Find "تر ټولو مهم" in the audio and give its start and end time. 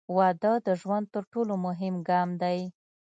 1.13-1.95